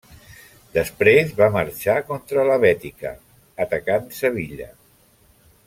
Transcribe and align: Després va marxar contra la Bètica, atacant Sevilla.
Després 0.77 1.33
va 1.41 1.49
marxar 1.55 1.97
contra 2.07 2.47
la 2.47 2.57
Bètica, 2.65 3.13
atacant 3.67 4.09
Sevilla. 4.23 4.71